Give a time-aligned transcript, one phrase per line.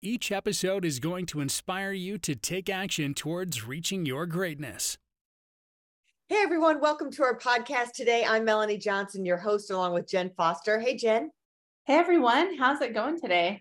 [0.00, 4.96] Each episode is going to inspire you to take action towards reaching your greatness.
[6.28, 8.24] Hey everyone, welcome to our podcast today.
[8.24, 10.78] I'm Melanie Johnson, your host, along with Jenn Foster.
[10.78, 11.32] Hey Jenn.
[11.84, 13.60] Hey everyone, how's it going today?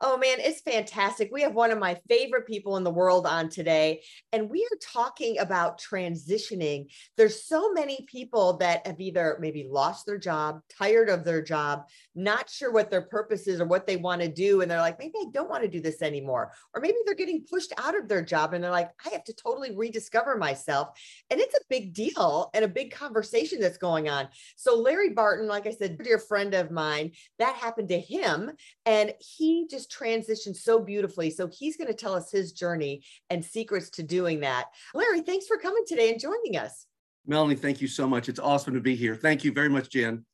[0.00, 1.28] Oh man, it's fantastic.
[1.32, 4.02] We have one of my favorite people in the world on today,
[4.32, 6.86] and we are talking about transitioning.
[7.16, 11.88] There's so many people that have either maybe lost their job, tired of their job,
[12.14, 14.60] not sure what their purpose is or what they want to do.
[14.60, 16.52] And they're like, maybe I don't want to do this anymore.
[16.74, 19.34] Or maybe they're getting pushed out of their job and they're like, I have to
[19.34, 20.90] totally rediscover myself.
[21.28, 24.28] And it's a big deal and a big conversation that's going on.
[24.54, 28.52] So, Lary Barton, like I said, dear friend of mine, that happened to him.
[28.86, 31.30] And he just transitioned so beautifully.
[31.30, 34.66] So he's going to tell us his journey and secrets to doing that.
[34.94, 36.86] Lary, thanks for coming today and joining us.
[37.26, 38.28] Melanie, thank you so much.
[38.28, 39.14] It's awesome to be here.
[39.14, 40.24] Thank you very much, Jenn.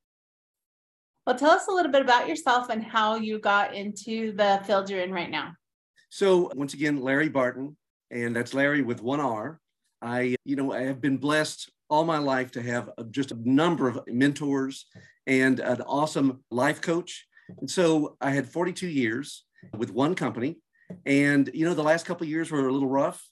[1.26, 4.90] Well, tell us a little bit about yourself and how you got into the field
[4.90, 5.54] you're in right now.
[6.10, 7.76] So, once again, Lary Barton,
[8.10, 9.58] and that's Lary with one R.
[10.02, 13.88] I, you know, I have been blessed all my life to have just a number
[13.88, 14.86] of mentors
[15.26, 17.26] and an awesome life coach
[17.60, 19.44] and so I had 42 years
[19.76, 20.58] with one company.
[21.06, 23.22] And, you know, the last couple years were a little rough.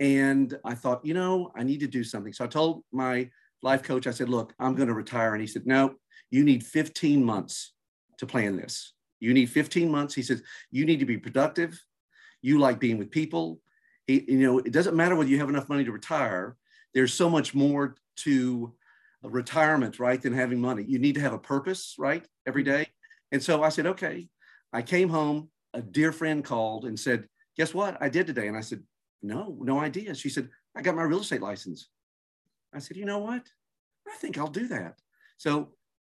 [0.00, 2.32] And I thought, you know, I need to do something.
[2.32, 3.30] So I told my
[3.62, 5.32] life coach, I said, look, I'm going to retire.
[5.32, 5.94] And he said, no,
[6.30, 7.72] you need 15 months
[8.18, 8.92] to plan this.
[9.20, 10.14] You need 15 months.
[10.14, 11.80] He said, you need to be productive.
[12.42, 13.60] You like being with people.
[14.06, 16.56] He, you know, it doesn't matter whether you have enough money to retire.
[16.92, 18.74] There's so much more to
[19.22, 20.84] retirement, right, than having money.
[20.86, 22.88] You need to have a purpose, right, every day.
[23.32, 24.28] And so I said, okay.
[24.72, 25.50] I came home.
[25.72, 27.26] A dear friend called and said,
[27.56, 28.46] guess what I did today?
[28.46, 28.82] And I said,
[29.22, 30.14] no, no idea.
[30.14, 31.88] She said, I got my real estate license.
[32.72, 33.42] I said, you know what?
[34.06, 34.98] I think I'll do that.
[35.36, 35.70] So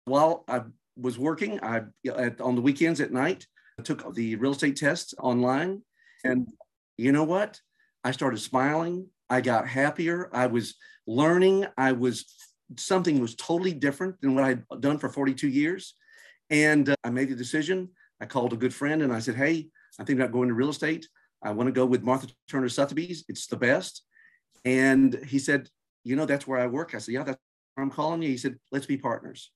[0.04, 0.62] while I
[0.96, 3.46] was working, I at, on the weekends at night,
[3.78, 5.82] I took the real estate test online.
[6.24, 6.48] And
[6.96, 7.60] you know what?
[8.04, 9.08] I started smiling.
[9.28, 10.30] I got happier.
[10.32, 10.74] I was
[11.06, 11.66] learning.
[11.76, 12.24] I was
[12.76, 15.94] something was totally different than what I'd done for 42 years.
[16.50, 17.90] And uh, I made the decision.
[18.20, 19.68] I called a good friend and I said, Hey,
[19.98, 21.08] I think about going to real estate.
[21.42, 23.24] I want to go with Martha Turner Sotheby's.
[23.28, 24.02] It's the best.
[24.64, 25.68] And he said,
[26.04, 26.94] You know, that's where I work.
[26.94, 27.38] I said, Yeah, that's
[27.74, 28.28] where I'm calling you.
[28.28, 29.50] He said, Let's be partners.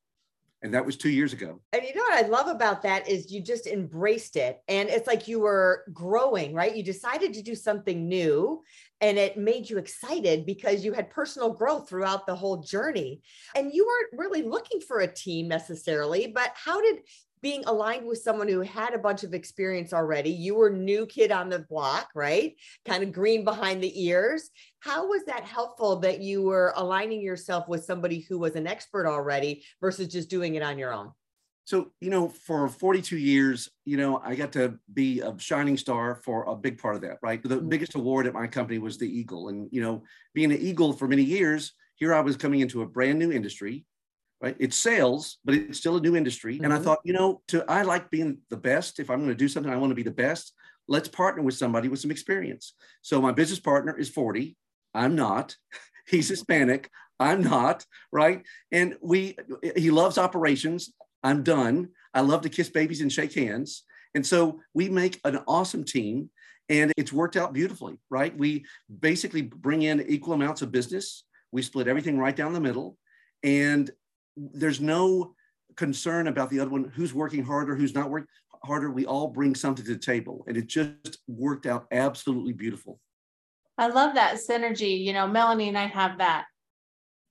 [0.62, 1.61] And that was two years ago.
[1.73, 4.61] And you know what I love about that is you just embraced it.
[4.69, 6.77] And it's like you were growing, right?
[6.77, 8.62] You decided to do something new
[9.00, 13.22] and it made you excited because you had personal growth throughout the whole journey.
[13.55, 16.99] And you weren't really looking for a team necessarily, but how did
[17.43, 20.31] being aligned with someone who had a bunch of experience already.
[20.31, 22.55] You were new kid on the block, right?
[22.84, 24.50] Kind of green behind the ears.
[24.81, 29.06] How was that helpful that you were aligning yourself with somebody who was an expert
[29.06, 31.12] already versus just doing it on your own?
[31.70, 36.16] So, you know, for 42 years, you know, I got to be a shining star
[36.16, 37.41] for a big part of that, right?
[37.41, 37.69] The mm-hmm.
[37.69, 39.50] biggest award at my company was the Eagle.
[39.50, 40.03] And, you know,
[40.34, 43.86] being an Eagle for many years, here I was coming into a brand new industry
[44.42, 44.56] right?
[44.59, 46.54] It's sales, but it's still a new industry.
[46.54, 46.64] Mm-hmm.
[46.64, 46.86] And I mm-hmm.
[46.86, 48.98] thought, you know, to I like being the best.
[48.98, 50.54] If I'm going to do something, I want to be the best.
[50.88, 52.72] Let's partner with somebody with some experience.
[53.03, 54.56] So my business partner is 40.
[54.94, 55.54] I'm not.
[56.09, 56.91] He's Hispanic.
[57.20, 58.42] I'm not, right?
[58.72, 59.36] And we
[59.76, 60.91] he loves operations.
[61.22, 61.91] I'm done.
[62.14, 63.84] I love to kiss babies and shake hands.
[64.14, 66.31] And so we make an awesome team
[66.69, 68.36] and it's worked out beautifully, right?
[68.36, 68.64] We
[69.00, 71.25] basically bring in equal amounts of business.
[71.53, 72.97] We split everything right down the middle.
[73.42, 73.91] And
[74.36, 75.34] there's no
[75.76, 78.28] concern about the other one who's working harder, who's not working
[78.64, 78.91] harder.
[78.91, 83.00] We all bring something to the table, and it just worked out absolutely beautiful.
[83.78, 85.03] I love that synergy.
[85.03, 86.45] You know, Melanie and I have that.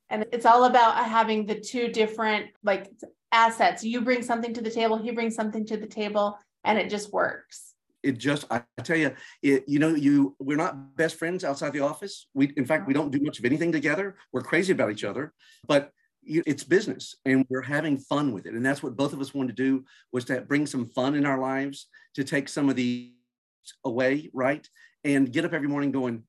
[0.10, 2.90] And it's all about having the two different like
[3.31, 3.84] assets.
[3.84, 7.12] You bring something to the table, he brings something to the table, and it just
[7.14, 7.74] works.
[8.02, 11.81] It just, I tell you, it, you know, you we're not best friends outside the
[11.81, 12.28] office.
[12.34, 14.16] We, in fact, we don't do much of anything together.
[14.31, 15.34] We're crazy about each other,
[15.68, 15.92] but
[16.24, 19.56] it's business and we're having fun with it and that's what both of us wanted
[19.56, 23.12] to do was to bring some fun in our lives to take some of the
[23.86, 24.68] away right
[25.04, 26.22] and get up every morning going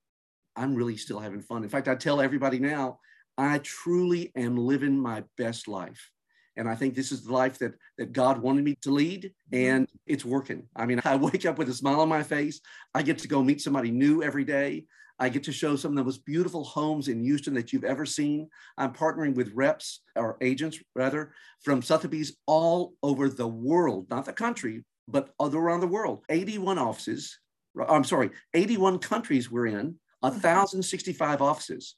[0.56, 2.99] i'm really still having fun in fact i tell everybody now
[3.37, 6.11] i truly am living my best life
[6.56, 9.67] And I think this is the life that that God wanted me to lead, mm-hmm.
[9.67, 10.67] and it's working.
[10.75, 12.61] I mean, I wake up with a smile on my face.
[12.94, 14.87] I get to go meet somebody new every day.
[15.20, 18.06] I get to show some of the most beautiful homes in Houston that you've ever
[18.06, 18.49] seen.
[18.79, 21.32] I'm partnering with reps or agents, rather,
[21.62, 26.25] from Sotheby's all over the world, not the country, but all around the world.
[26.31, 27.38] 81 offices.
[27.87, 30.26] I'm sorry, 81 countries we're in, mm-hmm.
[30.26, 31.97] 1,065 offices.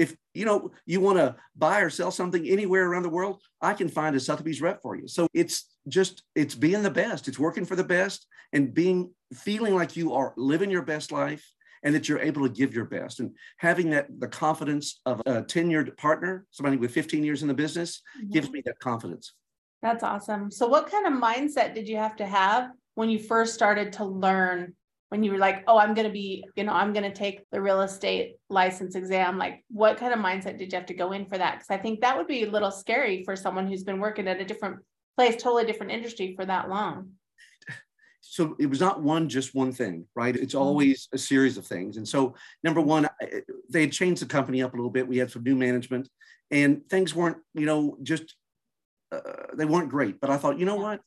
[0.00, 3.74] If you know you want to buy or sell something anywhere around the world, I
[3.74, 5.06] can find a Sotheby's rep for you.
[5.06, 7.28] So it's just it's being the best.
[7.28, 11.44] It's working for the best and being feeling like you are living your best life
[11.82, 15.42] and that you're able to give your best and having that the confidence of a
[15.42, 18.32] tenured partner somebody with 15 years in the business mm-hmm.
[18.32, 19.34] gives me that confidence
[19.82, 23.54] that's awesome so what kind of mindset did you have to have when you first
[23.54, 24.74] started to learn
[25.10, 27.44] when you were like oh i'm going to be you know i'm going to take
[27.50, 31.12] the real estate license exam like what kind of mindset did you have to go
[31.12, 31.54] in for that?
[31.54, 34.40] Because i think that would be a little scary for someone who's been working at
[34.40, 34.78] a different
[35.16, 37.10] place totally different industry for that long.
[38.22, 40.36] So it was not one just one thing right?
[40.36, 40.62] It's mm-hmm.
[40.62, 41.96] always a series of things.
[41.96, 43.08] And so number one
[43.68, 45.08] they had changed the company up a little bit.
[45.08, 46.08] We had some new management
[46.50, 48.36] and things weren't you know just
[49.10, 49.20] uh,
[49.54, 50.20] they weren't great.
[50.20, 51.00] But i thought you know what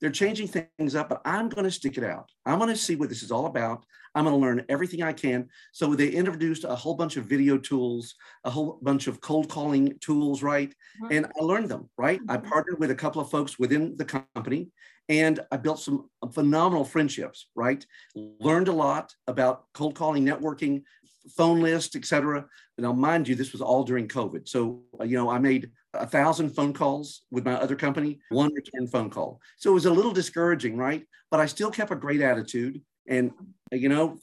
[0.00, 2.96] they're changing things up but i'm going to stick it out i'm going to see
[2.96, 6.64] what this is all about i'm going to learn everything i can so they introduced
[6.64, 8.14] a whole bunch of video tools
[8.44, 11.12] a whole bunch of cold calling tools right mm-hmm.
[11.12, 12.48] and i learned them right i mm-hmm.
[12.48, 14.68] partnered with a couple of folks within the company
[15.08, 17.84] and I built some phenomenal friendships, right?
[18.14, 20.84] Learned a lot about cold calling, networking,
[21.36, 22.46] phone list, etc.
[22.78, 24.48] Now, mind you, this was all during COVID.
[24.48, 28.86] So, you know, I made a thousand phone calls with my other company, one return
[28.86, 29.40] phone call.
[29.58, 31.04] So it was a little discouraging, right?
[31.30, 32.80] But I still kept a great attitude.
[33.08, 33.32] And,
[33.72, 34.18] uh, you know,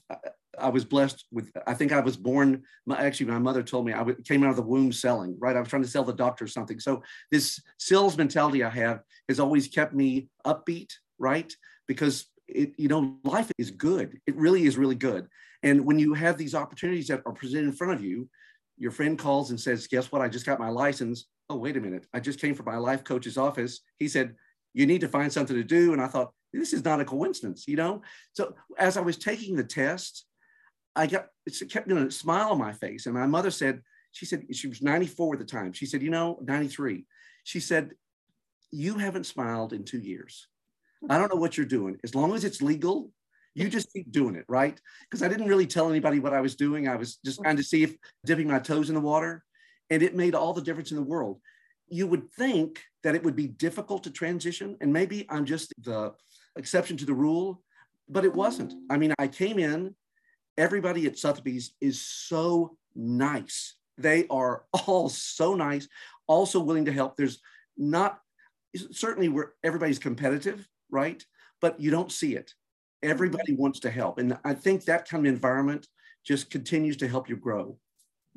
[0.60, 3.94] I was blessed with, I think I was born, my, actually, my mother told me
[3.94, 5.56] I came out of the womb selling, right?
[5.56, 6.80] I was trying to sell the doctor something.
[6.80, 11.54] So this sales mentality I have has always kept me upbeat, right?
[11.88, 14.20] Because it, you know, life is good.
[14.26, 15.28] It really is really good.
[15.64, 18.30] And when you have these opportunities that are presented in front of you,
[18.78, 20.22] your friend calls and says, Guess what?
[20.22, 21.26] I just got my license.
[21.50, 22.06] Oh, wait a minute.
[22.14, 23.82] I just came from my life coach's office.
[23.98, 24.36] He said,
[24.74, 25.94] You need to find something to do.
[25.94, 28.02] And I thought, This is not a coincidence, you know?
[28.34, 30.26] So as I was taking the test,
[30.96, 33.06] I got it kept doing a smile on my face.
[33.06, 33.82] And my mother said,
[34.12, 35.72] she said she was 94 at the time.
[35.74, 37.06] She said, you know, 93.
[37.44, 37.92] She said,
[38.72, 40.48] you haven't smiled in two years.
[41.10, 41.98] I don't know what you're doing.
[42.04, 43.12] As long as it's legal,
[43.58, 44.80] you just keep doing it, right?
[45.10, 46.88] Because I didn't really tell anybody what I was doing.
[46.88, 47.96] I was just trying to see if
[48.26, 49.44] dipping my toes in the water,
[49.90, 51.40] and it made all the difference in the world.
[51.90, 56.14] You would think that it would be difficult to transition, and maybe I'm just the
[56.56, 57.64] exception to the rule,
[58.08, 58.74] but it wasn't.
[58.90, 59.96] I mean, I came in
[60.58, 63.76] everybody at Sotheby's is so nice.
[63.98, 65.88] They are all so nice,
[66.28, 67.16] also willing to help.
[67.16, 67.40] There's
[67.76, 68.20] not
[68.92, 71.24] certainly where everybody's competitive, right?
[71.62, 72.54] But you don't see it.
[73.04, 74.18] Everybody wants to help.
[74.18, 75.88] And I think that kind of environment
[76.26, 77.78] just continues to help you grow.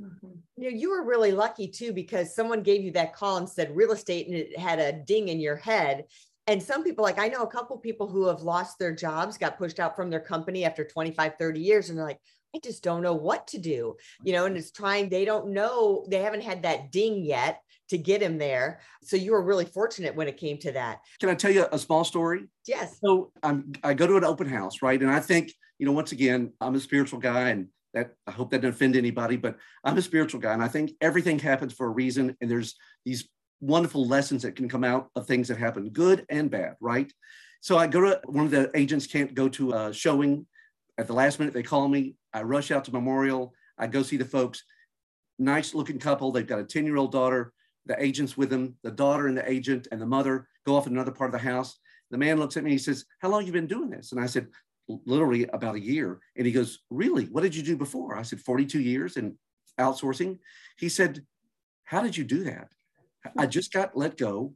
[0.00, 0.28] Mm-hmm.
[0.56, 3.74] You know, you were really lucky too because someone gave you that call and said
[3.76, 6.04] real estate and it had a ding in your head
[6.46, 9.58] and some people like i know a couple people who have lost their jobs got
[9.58, 12.20] pushed out from their company after 25 30 years and they're like
[12.54, 16.04] i just don't know what to do you know and it's trying they don't know
[16.08, 17.60] they haven't had that ding yet
[17.90, 18.80] to get him there.
[19.02, 21.00] So you were really fortunate when it came to that.
[21.18, 22.44] Can i tell you a small story?
[22.66, 22.98] Yes.
[23.04, 25.00] So I'm, i go to an open house right?
[25.00, 28.50] And i think you know once again i'm a spiritual guy and that I hope
[28.50, 31.86] that doesn't offend anybody, but I'm a spiritual guy and I think everything happens for
[31.86, 32.36] a reason.
[32.40, 33.28] And there's these
[33.60, 37.12] wonderful lessons that can come out of things that happen, good and bad, right?
[37.60, 40.46] So I go to one of the agents can't go to a showing.
[40.98, 42.16] At the last minute, they call me.
[42.32, 43.54] I rush out to Memorial.
[43.78, 44.64] I go see the folks.
[45.38, 46.32] Nice looking couple.
[46.32, 47.52] They've got a 10 year old daughter.
[47.86, 48.76] The agent's with them.
[48.82, 51.46] The daughter and the agent and the mother go off in another part of the
[51.46, 51.78] house.
[52.10, 52.70] The man looks at me.
[52.70, 54.12] He says, How long you been doing this?
[54.12, 54.48] And I said,
[54.88, 56.20] Literally about a year.
[56.36, 57.26] And he goes, Really?
[57.26, 58.16] What did you do before?
[58.16, 59.36] I said, 42 years in
[59.78, 60.38] outsourcing.
[60.78, 61.24] He said,
[61.84, 62.68] How did you do that?
[63.36, 64.54] I just got let go,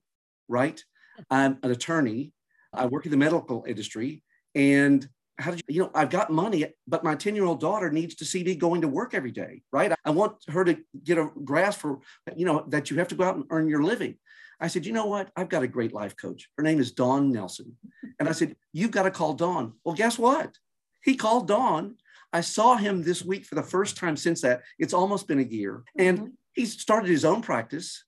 [0.49, 0.83] right?
[1.31, 2.33] I'm an attorney.
[2.73, 4.23] I work in the medical industry.
[4.55, 5.07] And
[5.39, 8.15] how did you, you know, I've got money, but my 10 year old daughter needs
[8.17, 9.93] to see me going to work every day, right?
[10.05, 12.01] I want her to get a grasp for,
[12.37, 14.17] you know, that you have to go out and earn your living.
[14.61, 15.31] I said, you know what?
[15.37, 16.49] I've got a great life coach.
[16.57, 17.77] Her name is Dawn Nelson.
[18.21, 19.73] And I said, you've got to call Dawn.
[19.85, 20.57] Well, guess what?
[21.03, 21.97] He called Dawn.
[22.33, 24.63] I saw him this week for the first time since that.
[24.79, 25.83] It's almost been a year.
[25.99, 26.29] And mm-hmm.
[26.53, 28.05] he's started his own practice.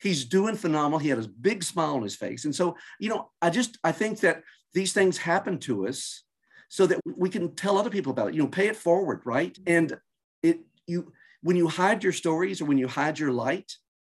[0.00, 0.98] He's doing phenomenal.
[0.98, 2.44] He had a big smile on his face.
[2.44, 4.42] And so, you know, I just I think that
[4.74, 6.22] these things happen to us
[6.68, 8.34] so that we can tell other people about it.
[8.34, 9.54] You know, pay it forward, right?
[9.54, 9.72] Mm-hmm.
[9.72, 9.96] And
[10.42, 11.12] it you
[11.42, 13.72] when you hide your stories or when you hide your light,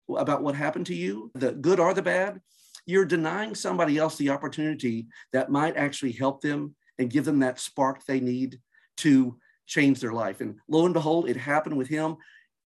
[0.09, 2.41] about what happened to you, the good or the bad,
[2.87, 7.61] you're denying somebody else the opportunity that might actually help them and give them that
[7.61, 8.59] spark they need
[8.99, 10.41] to change their life.
[10.41, 12.17] And lo and behold, it happened with him.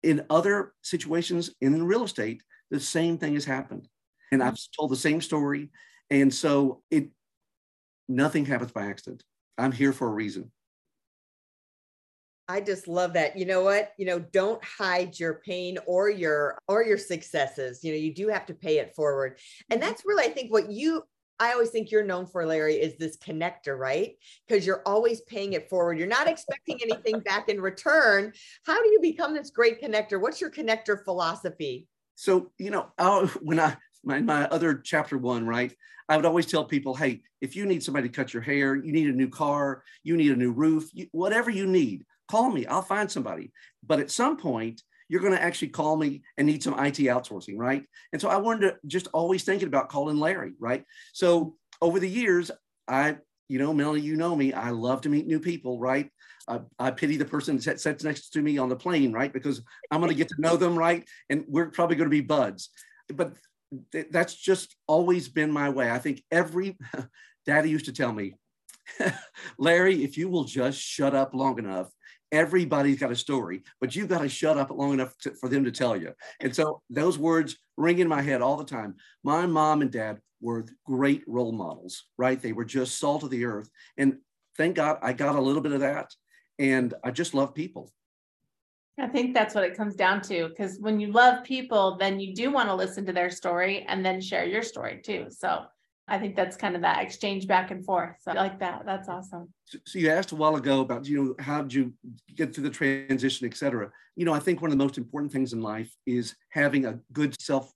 [0.02, 2.42] In other situations in real estate,
[2.72, 3.86] the same thing has happened.
[4.32, 5.68] And I've told the same story.
[6.10, 7.10] And so it
[8.08, 9.22] nothing happens by accident.
[9.58, 10.50] I'm here for a reason.
[12.48, 13.36] I just love that.
[13.36, 13.92] You know what?
[13.98, 17.84] You know, don't hide your pain or your or your successes.
[17.84, 19.38] You know, you do have to pay it forward.
[19.70, 19.88] And mm-hmm.
[19.88, 21.04] that's really I think what you
[21.38, 24.12] I always think you're known for, Lary, is this connector, right?
[24.46, 25.98] Because you're always paying it forward.
[25.98, 28.32] You're not expecting anything back in return.
[28.64, 30.20] How do you become this great connector?
[30.20, 31.88] What's your connector philosophy?
[32.14, 35.72] So, you know, I'll, when I, my, my other chapter one, right?
[36.08, 38.92] I would always tell people, hey, if you need somebody to cut your hair, you
[38.92, 42.66] need a new car, you need a new roof, you, whatever you need, call me.
[42.66, 43.52] I'll find somebody.
[43.86, 47.56] But at some point, you're going to actually call me and need some IT outsourcing,
[47.56, 47.84] right?
[48.12, 50.84] And so I wanted to just always thinking about calling Lary, right?
[51.12, 52.50] So over the years,
[52.88, 56.10] I, you know, Melanie, you know me, I love to meet new people, right?
[56.48, 59.32] I, I pity the person that sits next to me on the plane, right?
[59.32, 61.06] Because I'm going to get to know them, right?
[61.30, 62.70] And we're probably going to be buds.
[63.12, 63.34] But
[63.92, 65.90] th- that's just always been my way.
[65.90, 66.76] I think every
[67.46, 68.34] daddy used to tell me,
[69.58, 71.90] Lary, if you will just shut up long enough,
[72.30, 75.64] everybody's got a story, but you've got to shut up long enough to, for them
[75.64, 76.12] to tell you.
[76.40, 78.96] And so those words ring in my head all the time.
[79.22, 82.40] My mom and dad were great role models, right?
[82.40, 83.68] They were just salt of the earth.
[83.96, 84.18] And
[84.56, 86.10] thank God I got a little bit of that.
[86.58, 87.90] And I just love people.
[88.98, 90.48] I think that's what it comes down to.
[90.48, 94.04] Because when you love people, then you do want to listen to their story and
[94.04, 95.26] then share your story too.
[95.30, 95.62] So
[96.08, 98.16] I think that's kind of that exchange back and forth.
[98.20, 98.82] So I like that.
[98.84, 99.48] That's awesome.
[99.64, 101.94] So, you asked a while ago about, you know, how did you
[102.34, 103.90] get through the transition, et cetera.
[104.16, 106.98] You know, I think one of the most important things in life is having a
[107.12, 107.72] good self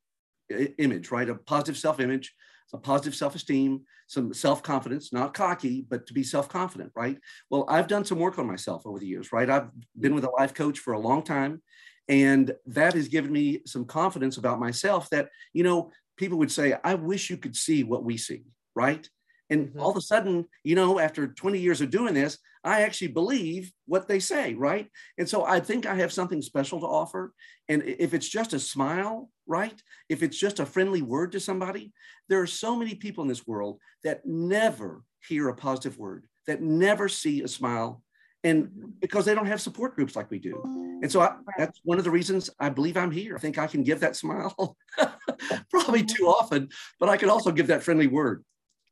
[0.78, 1.28] image, right?
[1.28, 2.34] A positive self image,
[2.74, 7.18] a positive self esteem, some self confidence, not cocky, but to be self confident, right?
[7.50, 9.50] Well, I've done some work on myself over the years, right?
[9.50, 11.62] I've been with a life coach for a long time.
[12.08, 16.76] And that has given me some confidence about myself that, you know, people would say,
[16.84, 18.44] I wish you could see what we see,
[18.76, 19.08] right?
[19.50, 19.80] And mm-hmm.
[19.80, 23.72] all of a sudden, you know, after 20 years of doing this, I actually believe
[23.86, 24.88] what they say, right?
[25.18, 27.32] And so I think I have something special to offer.
[27.68, 29.80] And if it's just a smile, right?
[30.08, 31.92] If it's just a friendly word to somebody,
[32.28, 36.60] there are so many people in this world that never hear a positive word, that
[36.60, 38.02] never see a smile,
[38.42, 40.60] and because they don't have support groups like we do.
[41.02, 43.34] And so I, that's one of the reasons I believe I'm here.
[43.36, 44.76] I think I can give that smile
[45.70, 48.44] probably too often, but I can also give that friendly word.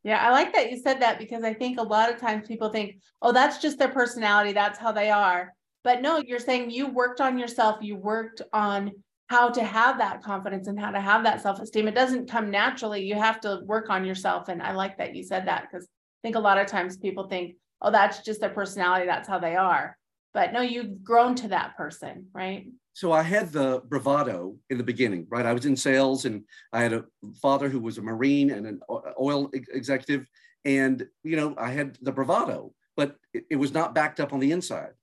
[0.05, 2.69] Yeah, I like that you said that because I think a lot of times people
[2.69, 5.51] think, oh, that's just their personality, that's how they are.
[5.83, 8.91] But no, you're saying you worked on yourself, you worked on
[9.31, 11.87] how to have that confidence and how to have that self esteem.
[11.87, 13.03] It doesn't come naturally.
[13.03, 14.47] You have to work on yourself.
[14.47, 17.27] And I like that you said that because I think a lot of times people
[17.27, 19.97] think, oh, that's just their personality, that's how they are.
[20.35, 22.67] But no, you've grown to that person, right?
[22.95, 25.45] So I had the bravado in the beginning, right?
[25.45, 27.03] I was in sales and I had a
[27.41, 28.79] father who was a Marine and an
[29.19, 30.25] oil executive.
[30.63, 34.39] And, you know, I had the bravado, but it, it was not backed up on
[34.39, 34.93] the inside.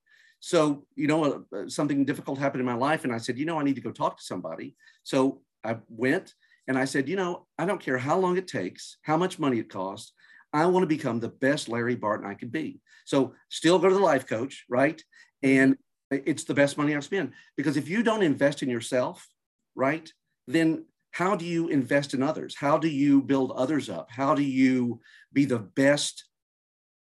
[0.40, 3.04] So, you know, uh, something difficult happened in my life.
[3.04, 4.74] And I said, you know, I need to go talk to somebody.
[5.02, 6.32] So I went
[6.66, 9.58] and I said, you know, I don't care how long it takes, how much money
[9.58, 10.14] it costs.
[10.54, 12.80] I want to become the best Lary Barton I could be.
[13.04, 15.00] So still go to the life coach, right?
[15.42, 15.76] And
[16.12, 19.26] it's the best money I've spent because if you don't invest in yourself,
[19.74, 20.10] right,
[20.46, 22.56] then how do you invest in others?
[22.56, 24.08] How do you build others up?
[24.10, 25.00] How do you
[25.32, 26.24] be the best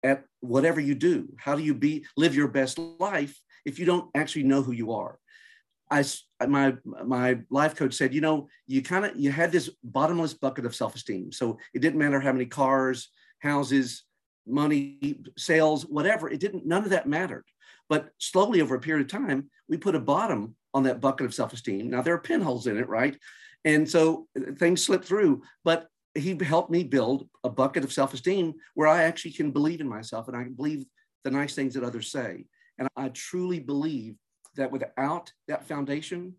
[0.02, 1.28] at whatever you do?
[1.38, 4.92] How do you be live your best life if you don't actually know who you
[4.92, 5.18] are?
[5.90, 6.04] I
[6.46, 10.66] my my life coach said, you know, you kind of you had this bottomless bucket
[10.66, 11.32] of self-esteem.
[11.32, 13.08] So it didn't matter how many cars,
[13.40, 14.04] houses,
[14.46, 16.28] money, sales, whatever.
[16.28, 17.44] It didn't, none of that mattered.
[17.88, 21.34] But slowly over a period of time, we put a bottom on that bucket of
[21.34, 21.90] self esteem.
[21.90, 23.18] Now there are pinholes in it, right?
[23.64, 28.14] And so uh, things slip through, but he helped me build a bucket of self
[28.14, 30.84] esteem where I actually can believe in myself and I can believe
[31.24, 32.44] the nice things that others say.
[32.78, 34.16] And I truly believe
[34.56, 36.34] that without that foundation,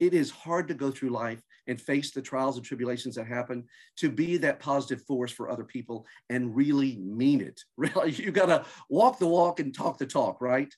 [0.00, 3.64] it is hard to go through life and face the trials and tribulations that happen
[3.96, 7.60] to be that positive force for other people and really mean it.
[7.76, 10.72] Really, you got to walk the walk and talk the talk, right?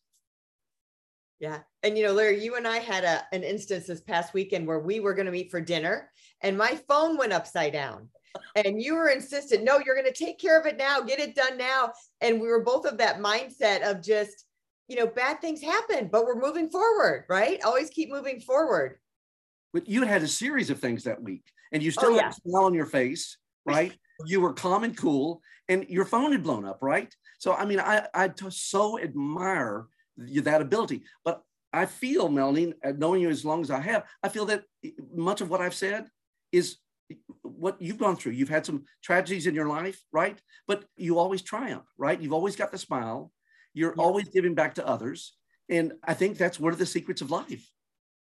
[1.45, 1.59] Yeah.
[1.83, 4.79] And you know, Lary, you and I had a, an instance this past weekend where
[4.79, 6.11] we were going to meet for dinner
[6.41, 8.09] and my phone went upside down.
[8.57, 11.35] And you were insistent, no, you're going to take care of it now, get it
[11.35, 11.93] done now.
[12.23, 14.47] And we were both of that mindset of just,
[14.89, 17.63] you know, bad things happen, but we're moving forward, right?
[17.63, 18.99] Always keep moving forward.
[19.75, 22.31] but you had a series of things that week and you oh, still Oh, had
[22.31, 23.37] a smile on your face,
[23.67, 23.93] right?
[24.25, 27.15] you were calm and cool and your phone had blown up, right?
[27.39, 31.42] So, I mean, I, I so admire that ability, but
[31.73, 34.64] I feel, Melanie, uh, knowing you as long as I have, I feel that
[35.12, 36.09] much of what I've said
[36.52, 36.76] is
[37.42, 38.33] what you've gone through.
[38.33, 40.40] You've had some tragedies in your life, right?
[40.68, 42.21] But you always triumph, right?
[42.21, 43.33] You've always got the smile.
[43.73, 44.04] You're Yes.
[44.04, 45.37] always giving back to others.
[45.68, 47.68] And I think that's one of the secrets of life.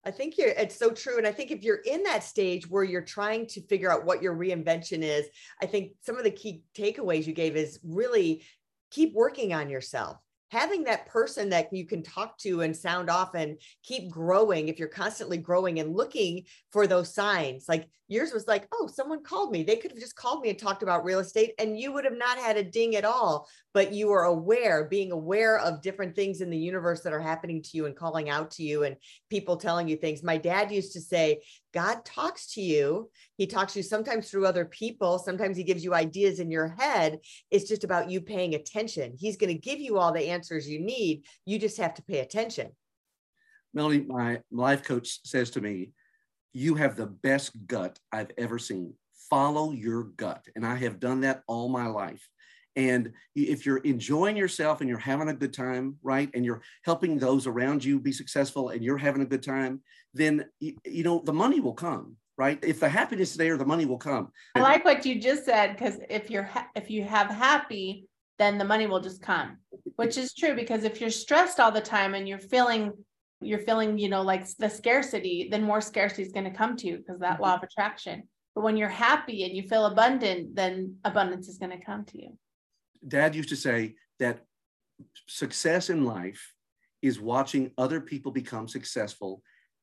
[0.04, 1.18] I think you're it's so true.
[1.18, 4.22] And I think if you're in that stage where you're trying to figure out what
[4.22, 5.28] your reinvention is,
[5.62, 8.46] I think some of the key takeaways you gave is really
[8.92, 10.18] keep working on yourself.
[10.52, 14.80] Having that person that you can talk to and sound off and keep growing if
[14.80, 17.66] you're constantly growing and looking for those signs.
[17.70, 19.64] Like yours was like, oh, someone called me.
[19.64, 22.18] They could have just called me and talked about real estate, and you would have
[22.18, 23.48] not had a ding at all.
[23.74, 27.62] But you are aware, being aware of different things in the universe that are happening
[27.64, 28.98] to you and calling out to you and
[29.30, 30.22] people telling you things.
[30.22, 31.42] My dad used to say,
[31.74, 33.10] God talks to you.
[33.38, 35.20] He talks to you sometimes through other people.
[35.20, 37.20] Sometimes he gives you ideas in your head.
[37.50, 39.16] It's just about you paying attention.
[39.18, 41.26] He's going to give you all the answers you need.
[41.46, 42.72] You just have to pay attention.
[43.74, 45.92] Melanie, my life coach says to me,
[46.54, 48.94] You have the best gut I've ever seen.
[49.30, 50.46] Follow your gut.
[50.56, 52.28] And I have done that all my life.
[52.76, 57.18] And if you're enjoying yourself and you're having a good time, right, and you're helping
[57.18, 59.82] those around you be successful and you're having a good time,
[60.14, 62.60] then, you, know, the money will come, right?
[62.64, 64.32] If the happiness is there, the money will come.
[64.56, 68.08] I like what you just said because if you're ha- if you have happy,
[68.40, 69.58] then the money will just come,
[69.98, 72.92] which is true because if you're stressed all the time and you're feeling
[73.42, 76.88] you're feeling you know like the scarcity, then more scarcity is going to come to
[76.88, 77.44] you because that mm-hmm.
[77.44, 78.24] law of attraction.
[78.56, 82.22] But when you're happy and you feel abundant, then abundance is going to come to
[82.22, 82.38] you.
[83.08, 84.46] Dad used to say that
[85.28, 86.54] success in life
[87.02, 89.42] is watching other people become successful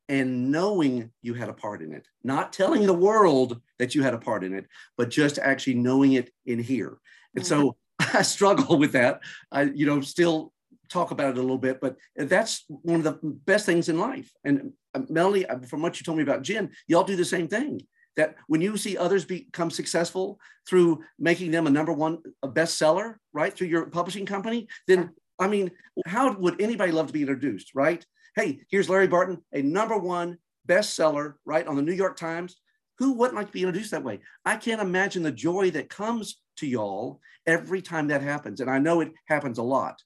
[0.08, 4.14] and knowing you had a part in it, not telling the world that you had
[4.14, 6.98] a part in it, but just actually knowing it in here.
[7.34, 9.20] And so I struggle with that.
[9.52, 10.52] I, you know, still
[10.88, 14.32] talk about it a little bit, but that's one of the best things in life.
[14.44, 17.48] And uh, Melanie, uh, from what you told me about Jenn, y'all do the same
[17.48, 17.82] thing.
[18.18, 23.14] That when you see others become successful through making them a number one a bestseller,
[23.32, 25.70] right, through your publishing company, then I mean,
[26.04, 28.04] how would anybody love to be introduced, right?
[28.34, 32.56] Hey, here's Lary Barton, a number one bestseller, right, on the New York Times.
[32.98, 34.18] Who wouldn't like to be introduced that way?
[34.44, 38.60] I can't imagine the joy that comes to y'all every time that happens.
[38.60, 40.02] And I know it happens a lot.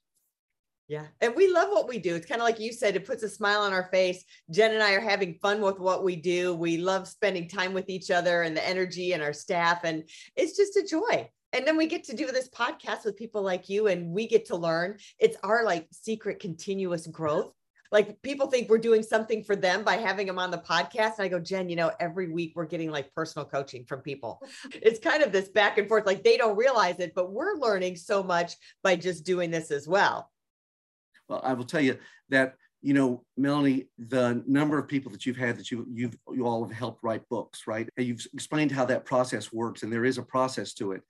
[0.89, 1.07] Yeah.
[1.21, 2.15] And we love what we do.
[2.15, 4.25] It's kind of like you said, it puts a smile on our face.
[4.51, 6.55] Jenn and I are having fun with what we do.
[6.55, 9.85] We love spending time with each other and the energy and our staff.
[9.85, 11.31] And it's just a joy.
[11.53, 14.47] And then we get to do this podcast with people like you and we get
[14.47, 14.99] to learn.
[15.19, 17.53] It's our like secret continuous growth.
[17.91, 21.19] Like people think we're doing something for them by having them on the podcast.
[21.19, 24.41] And I go, Jenn, you know, every week we're getting like personal coaching from people.
[24.73, 26.07] It's kind of this back and forth.
[26.07, 29.87] Like they don't realize it, but we're learning so much by just doing this as
[29.87, 30.31] well.
[31.33, 31.97] Well, I will tell you
[32.29, 36.47] that you know, Melanie, the number of people that you've had that you you've you
[36.47, 37.89] all have helped write books, right?
[37.97, 41.03] And you've explained how that process works, and there is a process to it.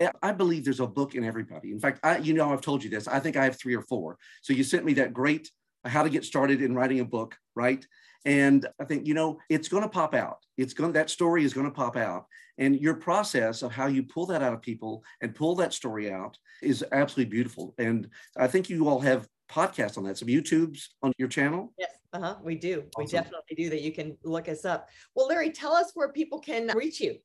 [0.00, 1.70] Eh, I believe there's a book in everybody.
[1.70, 3.06] In fact, I, you know, I've told you this.
[3.06, 4.18] I think I have three or four.
[4.42, 5.48] So you sent me that great
[5.84, 7.86] uh, how to get started in writing a book, right?
[8.24, 10.38] And I think you know it's going to pop out.
[10.58, 12.26] It's going that story is going to pop out,
[12.58, 16.10] and your process of how you pull that out of people and pull that story
[16.10, 17.72] out is absolutely beautiful.
[17.78, 21.72] And I think you all have podcasts on that, some YouTubes on your channel.
[21.78, 22.84] Yes, uh-huh, we do.
[22.96, 23.82] We definitely do that.
[23.82, 24.88] You can look us up.
[25.14, 27.16] Well, Lary, tell us where people can reach you.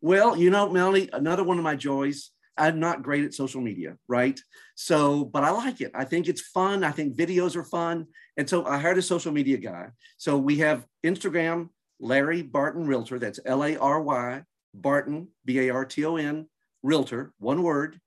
[0.00, 2.30] Well, you know, Melanie, another one of my joys.
[2.56, 4.38] I'm not great at social media, right?
[4.74, 5.92] So, but I like it.
[5.94, 6.82] I think it's fun.
[6.82, 8.06] I think videos are fun.
[8.36, 9.88] And so I hired a social media guy.
[10.16, 11.68] So we have Instagram,
[12.00, 13.18] Lary Barton Realtor.
[13.18, 14.42] That's L A R Y
[14.74, 16.48] Barton, B A R T O N,
[16.82, 18.00] Realtor, one word.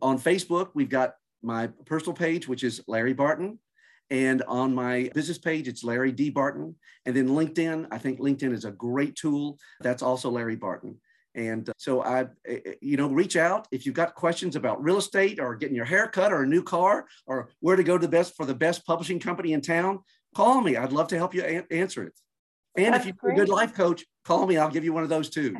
[0.00, 3.58] On Facebook, we've got my personal page, which is Lary Barton.
[4.10, 6.28] And on my business page, it's Lary D.
[6.28, 6.76] Barton.
[7.06, 9.58] And then LinkedIn, I think LinkedIn is a great tool.
[9.80, 10.98] That's also Lary Barton.
[11.34, 14.82] And uh, so I, eh, eh, you know, reach out if you've got questions about
[14.82, 17.96] real estate or getting your hair cut or a new car or where to go
[17.96, 20.00] to the best for the best publishing company in town.
[20.36, 20.76] Call me.
[20.76, 22.12] I'd love to help you a- answer it.
[22.76, 24.56] And That's if you're a good life coach, call me.
[24.56, 25.56] I'll give you one of those too.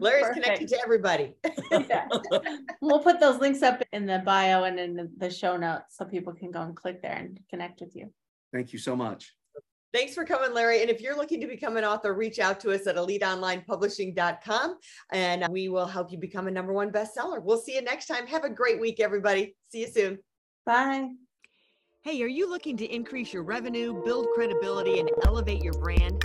[0.00, 0.42] Lary's Perfect.
[0.44, 1.34] connected to everybody.
[1.70, 2.08] Yeah.
[2.80, 6.04] We'll put those links up in the bio and in the- the show notes so
[6.04, 8.12] people can go and click there and connect with you.
[8.52, 9.32] Thank you so much.
[9.94, 10.80] Thanks for coming, Lary.
[10.80, 14.78] And if you're looking to become an author, reach out to us at eliteonlinepublishing.com
[15.12, 17.42] and we will help you become a number one bestseller.
[17.42, 18.26] We'll see you next time.
[18.26, 19.54] Have a great week, everybody.
[19.68, 20.18] See you soon.
[20.64, 21.10] Bye.
[22.02, 26.24] Hey, are you looking to increase your revenue, build credibility, and elevate your brand?